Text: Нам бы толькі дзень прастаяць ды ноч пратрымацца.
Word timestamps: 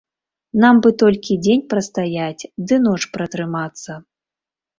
Нам 0.61 0.77
бы 0.85 0.89
толькі 1.01 1.37
дзень 1.47 1.63
прастаяць 1.73 2.43
ды 2.73 2.81
ноч 2.87 2.95
пратрымацца. 3.19 4.01